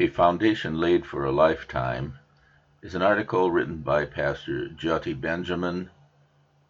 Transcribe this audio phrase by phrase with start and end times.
[0.00, 2.20] A Foundation Laid for a Lifetime
[2.82, 5.90] is an article written by Pastor Jyothi Benjamin,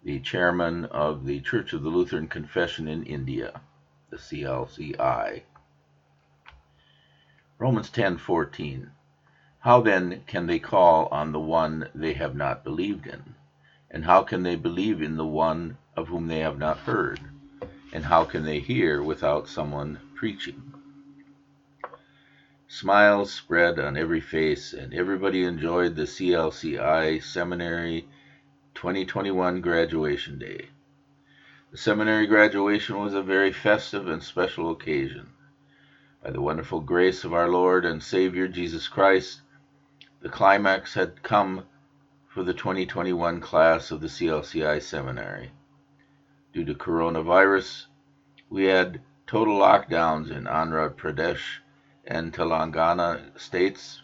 [0.03, 3.61] the chairman of the Church of the Lutheran Confession in India,
[4.09, 5.43] the CLCI.
[7.59, 8.93] Romans 10:14
[9.61, 13.35] How then can they call on the one they have not believed in?
[13.91, 17.21] And how can they believe in the one of whom they have not heard?
[17.93, 20.78] And how can they hear without someone preaching?
[22.71, 28.07] Smiles spread on every face, and everybody enjoyed the CLCI Seminary
[28.75, 30.69] 2021 graduation day.
[31.71, 35.31] The seminary graduation was a very festive and special occasion.
[36.23, 39.41] By the wonderful grace of our Lord and Savior Jesus Christ,
[40.21, 41.65] the climax had come
[42.27, 45.53] for the 2021 class of the CLCI Seminary.
[46.53, 47.87] Due to coronavirus,
[48.51, 51.61] we had total lockdowns in Andhra Pradesh
[52.11, 54.01] and Telangana states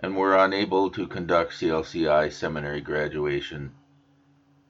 [0.00, 3.72] and were unable to conduct CLCI seminary graduation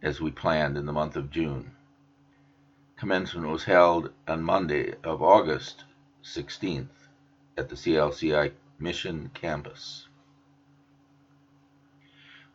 [0.02, 1.72] as we planned in the month of June.
[2.98, 5.84] Commencement was held on Monday of August
[6.22, 7.08] 16th
[7.56, 10.06] at the CLCI Mission campus.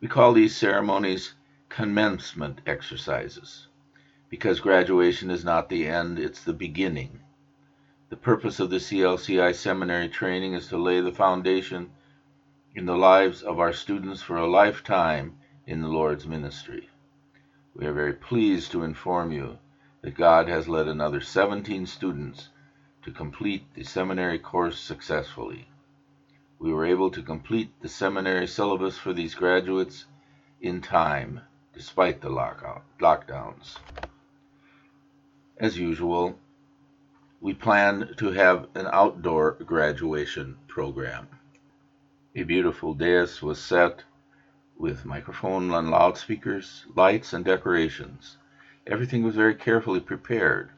[0.00, 1.34] We call these ceremonies
[1.68, 3.66] commencement exercises
[4.28, 7.23] because graduation is not the end, it's the beginning.
[8.10, 11.90] The purpose of the CLCI seminary training is to lay the foundation
[12.74, 16.90] in the lives of our students for a lifetime in the Lord's ministry.
[17.74, 19.58] We are very pleased to inform you
[20.02, 22.50] that God has led another 17 students
[23.02, 25.68] to complete the seminary course successfully.
[26.58, 30.04] We were able to complete the seminary syllabus for these graduates
[30.60, 31.40] in time,
[31.72, 33.78] despite the lockout, lockdowns.
[35.56, 36.38] As usual,
[37.44, 41.28] we plan to have an outdoor graduation program.
[42.34, 44.02] A beautiful dais was set
[44.78, 48.38] with microphone and loudspeakers, lights, and decorations.
[48.86, 50.70] Everything was very carefully prepared,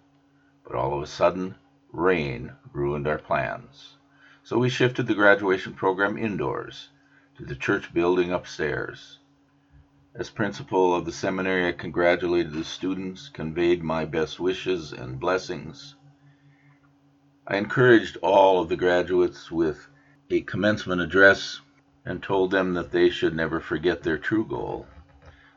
[0.65, 1.55] but all of a sudden,
[1.93, 3.97] rain ruined our plans.
[4.43, 6.89] So we shifted the graduation program indoors
[7.37, 9.21] to the church building upstairs.
[10.17, 15.95] As principal of the seminary, I congratulated the students, conveyed my best wishes and blessings
[17.49, 19.87] I encouraged all of the graduates with
[20.31, 21.61] a commencement address
[22.05, 24.89] and told them that they should never forget their true goal.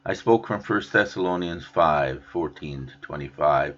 [0.06, 3.76] I spoke from 1 Thessalonians 5 14 to 25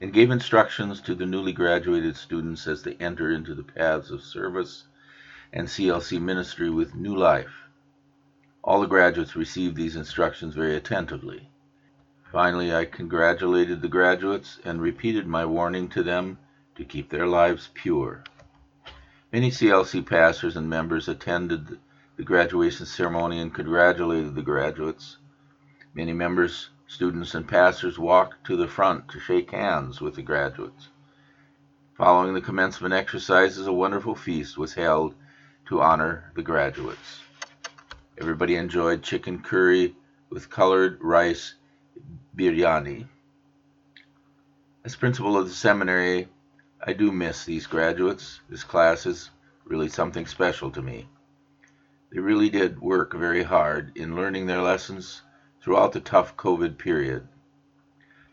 [0.00, 4.22] and gave instructions to the newly graduated students as they enter into the paths of
[4.22, 4.88] service
[5.52, 7.68] and CLC ministry with new life.
[8.64, 11.48] All the graduates received these instructions very attentively.
[12.32, 16.38] Finally, I congratulated the graduates and repeated my warning to them
[16.76, 18.24] to keep their lives pure.
[19.32, 21.78] Many CLC pastors and members attended
[22.16, 25.16] the graduation ceremony and congratulated the graduates.
[25.94, 30.88] Many members, students, and pastors walked to the front to shake hands with the graduates.
[31.94, 35.14] Following the commencement exercises, a wonderful feast was held
[35.66, 37.20] to honor the graduates.
[38.18, 39.94] Everybody enjoyed chicken curry
[40.30, 41.54] with colored rice
[42.36, 43.06] biryani.
[44.84, 46.28] As principal of the seminary,
[46.84, 48.40] I do miss these graduates.
[48.48, 49.30] This class is
[49.64, 51.08] really something special to me.
[52.10, 55.22] They really did work very hard in learning their lessons
[55.60, 57.28] throughout the tough COVID period.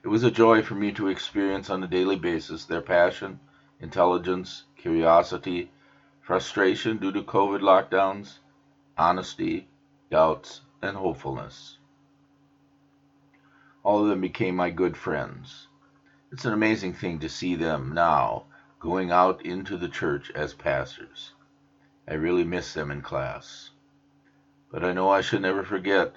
[0.04, 3.40] It was a joy for me to experience on a daily basis their passion,
[3.80, 5.72] intelligence, curiosity,
[6.20, 8.40] frustration due to COVID lockdowns,
[8.98, 9.68] honesty,
[10.10, 11.78] doubts, and hopefulness.
[13.84, 15.69] All of them became my good friends.
[16.32, 18.44] It's an amazing thing to see them now
[18.80, 21.32] going out into the church as pastors.
[22.08, 23.72] I really miss them in class.
[24.72, 26.14] But I know I should never forget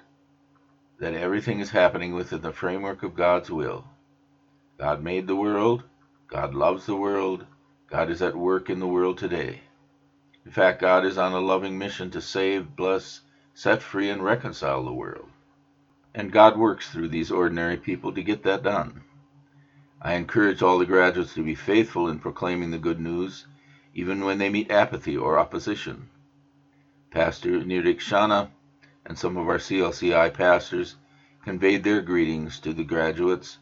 [0.99, 3.85] that everything is happening within the framework of God's will.
[4.77, 5.83] God made the world,
[6.27, 7.47] God loves the world,
[7.89, 9.61] God is at work in the world today.
[10.45, 13.21] In fact, God is on a loving mission to save, bless,
[13.55, 15.29] set free, and reconcile the world.
[16.13, 19.01] And God works through these ordinary people to get that done.
[20.05, 23.47] I encourage all the graduates to be faithful in proclaiming the good news,
[23.93, 26.09] even when they meet apathy or opposition.
[27.09, 28.49] Pastor Nirik Shana
[29.05, 30.97] and some of our CLCI pastors
[31.45, 33.59] conveyed their greetings to the graduates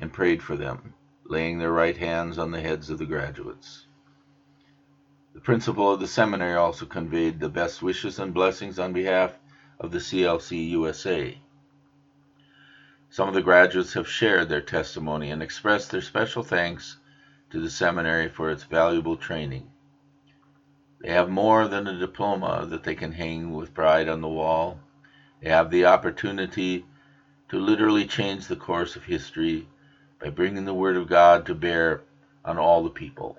[0.00, 0.92] and prayed for them,
[1.24, 3.86] laying their right hands on the heads of the graduates.
[5.34, 9.38] The principal of the seminary also conveyed the best wishes and blessings on behalf
[9.78, 11.38] of the CLC USA.
[13.08, 16.98] Some of the graduates have shared their testimony and expressed their special thanks
[17.50, 19.70] to the seminary for its valuable training.
[21.00, 24.80] They have more than a diploma that they can hang with pride on the wall.
[25.40, 26.84] They have the opportunity
[27.48, 29.68] to literally change the course of history
[30.20, 32.02] by bringing the Word of God to bear
[32.44, 33.38] on all the people.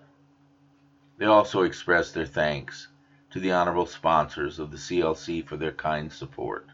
[1.18, 2.88] They also express their thanks
[3.32, 6.68] to the honorable sponsors of the CLC for their kind support.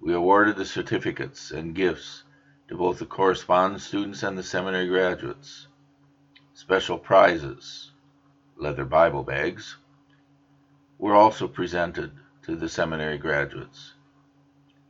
[0.00, 2.24] We awarded the certificates and gifts
[2.68, 5.66] to both the correspondence students and the seminary graduates.
[6.52, 7.90] Special prizes,
[8.56, 9.76] leather Bible bags,
[10.98, 12.12] were also presented
[12.42, 13.94] to the seminary graduates.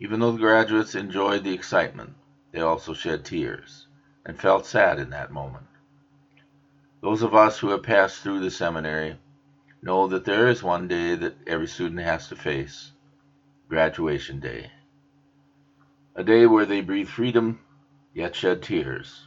[0.01, 2.15] Even though the graduates enjoyed the excitement,
[2.53, 3.87] they also shed tears
[4.27, 5.67] and felt sad in that moment.
[7.01, 9.19] Those of us who have passed through the seminary
[9.83, 12.93] know that there is one day that every student has to face
[13.69, 14.71] graduation day.
[16.17, 17.61] A day where they breathe freedom
[18.13, 19.27] yet shed tears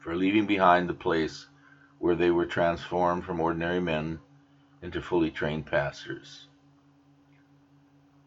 [0.00, 1.46] for leaving behind the place
[1.98, 4.20] where they were transformed from ordinary men
[4.82, 6.46] into fully trained pastors.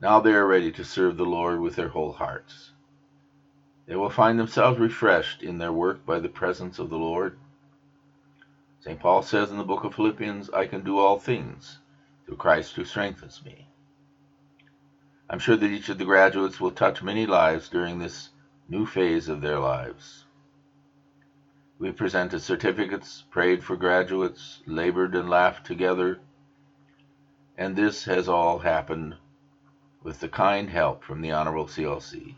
[0.02, 2.72] Now they are ready to serve the Lord with their whole hearts.
[3.86, 7.38] They will find themselves refreshed in their work by the presence of the Lord.
[8.80, 9.00] St.
[9.00, 11.78] Paul says in the book of Philippians, I can do all things
[12.26, 13.68] through Christ who strengthens me.
[15.32, 18.32] I'm sure that each of the graduates will touch many lives during this
[18.68, 20.26] new phase of their lives.
[21.80, 26.20] We presented certificates, prayed for graduates, labored and laughed together,
[27.58, 29.16] and this has all happened
[30.04, 32.36] with the kind help from the Honorable CLC.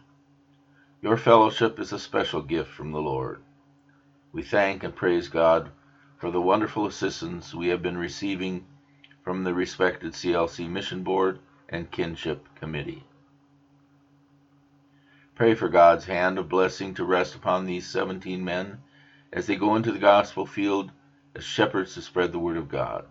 [1.01, 3.41] Your fellowship is a special gift from the Lord.
[4.31, 5.71] We thank and praise God
[6.19, 8.67] for the wonderful assistance we have been receiving
[9.23, 11.39] from the respected CLC Mission Board
[11.69, 13.03] and Kinship Committee.
[15.35, 18.79] Pray for God's hand of blessing to rest upon these 17 men
[19.33, 20.91] as they go into the gospel field
[21.35, 23.05] as shepherds to spread the word of God.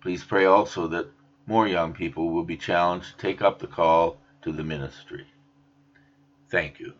[0.00, 1.08] Please pray also that
[1.46, 5.26] more young people will be challenged to take up the call to the ministry.
[6.50, 6.94] Thank you.